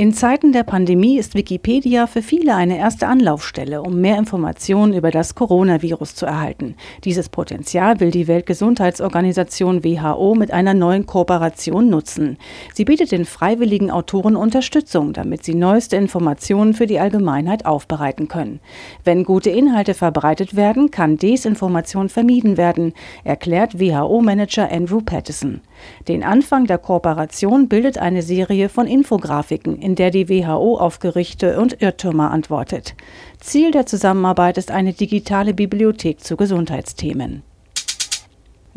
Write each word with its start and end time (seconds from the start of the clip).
In 0.00 0.14
Zeiten 0.14 0.52
der 0.52 0.62
Pandemie 0.62 1.18
ist 1.18 1.34
Wikipedia 1.34 2.06
für 2.06 2.22
viele 2.22 2.54
eine 2.54 2.78
erste 2.78 3.06
Anlaufstelle, 3.06 3.82
um 3.82 4.00
mehr 4.00 4.16
Informationen 4.16 4.94
über 4.94 5.10
das 5.10 5.34
Coronavirus 5.34 6.14
zu 6.14 6.24
erhalten. 6.24 6.74
Dieses 7.04 7.28
Potenzial 7.28 8.00
will 8.00 8.10
die 8.10 8.26
Weltgesundheitsorganisation 8.26 9.84
WHO 9.84 10.34
mit 10.34 10.52
einer 10.52 10.72
neuen 10.72 11.04
Kooperation 11.04 11.90
nutzen. 11.90 12.38
Sie 12.72 12.86
bietet 12.86 13.12
den 13.12 13.26
freiwilligen 13.26 13.90
Autoren 13.90 14.36
Unterstützung, 14.36 15.12
damit 15.12 15.44
sie 15.44 15.54
neueste 15.54 15.96
Informationen 15.96 16.72
für 16.72 16.86
die 16.86 16.98
Allgemeinheit 16.98 17.66
aufbereiten 17.66 18.26
können. 18.26 18.60
Wenn 19.04 19.24
gute 19.24 19.50
Inhalte 19.50 19.92
verbreitet 19.92 20.56
werden, 20.56 20.90
kann 20.90 21.18
Desinformation 21.18 22.08
vermieden 22.08 22.56
werden, 22.56 22.94
erklärt 23.22 23.78
WHO-Manager 23.78 24.72
Andrew 24.72 25.02
Pattison. 25.02 25.60
Den 26.08 26.24
Anfang 26.24 26.64
der 26.64 26.78
Kooperation 26.78 27.68
bildet 27.68 27.98
eine 27.98 28.22
Serie 28.22 28.70
von 28.70 28.86
Infografiken, 28.86 29.89
in 29.90 29.96
der 29.96 30.12
die 30.12 30.28
WHO 30.28 30.78
auf 30.78 31.00
Gerichte 31.00 31.58
und 31.58 31.82
Irrtümer 31.82 32.30
antwortet. 32.30 32.94
Ziel 33.40 33.72
der 33.72 33.86
Zusammenarbeit 33.86 34.56
ist 34.56 34.70
eine 34.70 34.92
digitale 34.92 35.52
Bibliothek 35.52 36.20
zu 36.20 36.36
Gesundheitsthemen. 36.36 37.42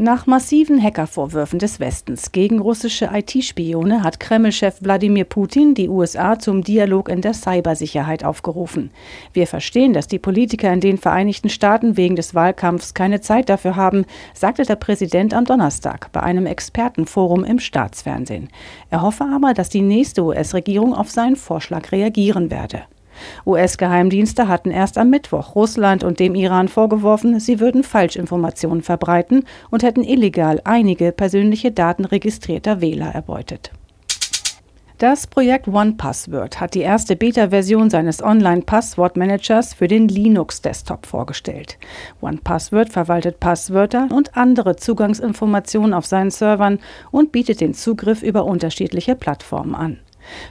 Nach 0.03 0.25
massiven 0.25 0.83
Hackervorwürfen 0.83 1.59
des 1.59 1.79
Westens 1.79 2.33
gegen 2.33 2.59
russische 2.59 3.11
IT-Spione 3.13 4.03
hat 4.03 4.19
Kreml-Chef 4.19 4.81
Wladimir 4.81 5.23
Putin 5.23 5.75
die 5.75 5.87
USA 5.87 6.37
zum 6.37 6.61
Dialog 6.61 7.07
in 7.07 7.21
der 7.21 7.33
Cybersicherheit 7.33 8.25
aufgerufen. 8.25 8.91
Wir 9.31 9.47
verstehen, 9.47 9.93
dass 9.93 10.07
die 10.07 10.19
Politiker 10.19 10.73
in 10.73 10.81
den 10.81 10.97
Vereinigten 10.97 11.47
Staaten 11.47 11.95
wegen 11.95 12.17
des 12.17 12.35
Wahlkampfs 12.35 12.93
keine 12.93 13.21
Zeit 13.21 13.47
dafür 13.47 13.77
haben, 13.77 14.03
sagte 14.33 14.63
der 14.63 14.75
Präsident 14.75 15.33
am 15.33 15.45
Donnerstag 15.45 16.11
bei 16.11 16.19
einem 16.19 16.47
Expertenforum 16.47 17.45
im 17.45 17.59
Staatsfernsehen. 17.59 18.49
Er 18.89 19.03
hoffe 19.03 19.23
aber, 19.33 19.53
dass 19.53 19.69
die 19.69 19.79
nächste 19.79 20.25
US-Regierung 20.25 20.93
auf 20.93 21.11
seinen 21.11 21.37
Vorschlag 21.37 21.93
reagieren 21.93 22.51
werde. 22.51 22.81
US-Geheimdienste 23.45 24.47
hatten 24.47 24.71
erst 24.71 24.97
am 24.97 25.09
Mittwoch 25.09 25.55
Russland 25.55 26.03
und 26.03 26.19
dem 26.19 26.35
Iran 26.35 26.67
vorgeworfen, 26.67 27.39
sie 27.39 27.59
würden 27.59 27.83
Falschinformationen 27.83 28.83
verbreiten 28.83 29.45
und 29.69 29.83
hätten 29.83 30.03
illegal 30.03 30.61
einige 30.63 31.11
persönliche 31.11 31.71
Daten 31.71 32.05
registrierter 32.05 32.81
Wähler 32.81 33.07
erbeutet. 33.07 33.71
Das 35.03 35.27
Projekt 35.27 35.67
OnePassword 35.67 36.61
hat 36.61 36.75
die 36.75 36.79
erste 36.79 37.17
Beta-Version 37.17 37.89
seines 37.89 38.23
Online-Passwortmanagers 38.23 39.73
für 39.73 39.89
den 39.89 40.07
Linux-Desktop 40.07 41.05
vorgestellt. 41.05 41.77
OnePassword 42.21 42.89
verwaltet 42.89 43.41
Passwörter 43.41 44.07
und 44.13 44.37
andere 44.37 44.77
Zugangsinformationen 44.77 45.93
auf 45.93 46.05
seinen 46.05 46.31
Servern 46.31 46.79
und 47.11 47.33
bietet 47.33 47.59
den 47.59 47.73
Zugriff 47.73 48.23
über 48.23 48.45
unterschiedliche 48.45 49.15
Plattformen 49.15 49.75
an. 49.75 49.99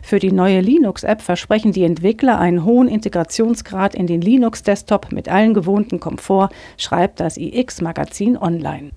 Für 0.02 0.18
die 0.18 0.32
neue 0.32 0.60
Linux-App 0.60 1.22
versprechen 1.22 1.72
die 1.72 1.84
Entwickler 1.84 2.38
einen 2.38 2.64
hohen 2.64 2.88
Integrationsgrad 2.88 3.94
in 3.94 4.06
den 4.06 4.20
Linux-Desktop 4.20 5.12
mit 5.12 5.28
allen 5.28 5.54
gewohnten 5.54 6.00
Komfort, 6.00 6.50
schreibt 6.76 7.20
das 7.20 7.36
iX-Magazin 7.36 8.36
online. 8.36 8.90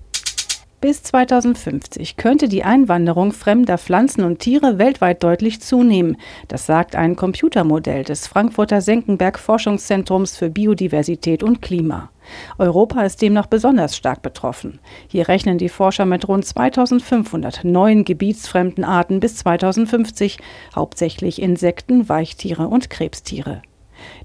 Bis 0.78 1.02
2050 1.04 2.18
könnte 2.18 2.48
die 2.48 2.62
Einwanderung 2.62 3.32
fremder 3.32 3.78
Pflanzen 3.78 4.24
und 4.24 4.40
Tiere 4.40 4.78
weltweit 4.78 5.22
deutlich 5.22 5.62
zunehmen. 5.62 6.18
Das 6.48 6.66
sagt 6.66 6.94
ein 6.94 7.16
Computermodell 7.16 8.04
des 8.04 8.26
Frankfurter 8.26 8.82
Senckenberg 8.82 9.38
Forschungszentrums 9.38 10.36
für 10.36 10.50
Biodiversität 10.50 11.42
und 11.42 11.62
Klima. 11.62 12.10
Europa 12.58 13.02
ist 13.02 13.22
demnach 13.22 13.46
besonders 13.46 13.96
stark 13.96 14.20
betroffen. 14.20 14.78
Hier 15.08 15.28
rechnen 15.28 15.56
die 15.56 15.70
Forscher 15.70 16.04
mit 16.04 16.28
rund 16.28 16.44
2500 16.44 17.64
neuen 17.64 18.04
gebietsfremden 18.04 18.84
Arten 18.84 19.18
bis 19.18 19.36
2050, 19.36 20.38
hauptsächlich 20.74 21.40
Insekten, 21.40 22.10
Weichtiere 22.10 22.68
und 22.68 22.90
Krebstiere. 22.90 23.62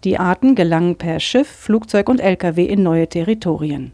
Die 0.03 0.19
Arten 0.19 0.55
gelangen 0.55 0.97
per 0.97 1.21
Schiff, 1.21 1.47
Flugzeug 1.47 2.09
und 2.09 2.20
Lkw 2.20 2.65
in 2.65 2.83
neue 2.83 3.08
Territorien. 3.08 3.93